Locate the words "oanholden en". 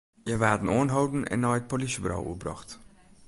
0.77-1.39